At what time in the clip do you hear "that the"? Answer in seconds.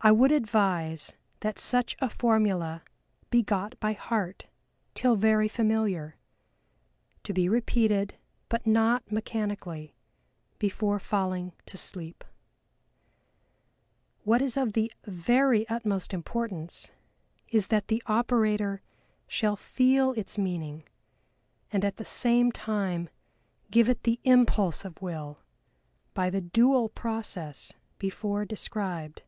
17.66-18.00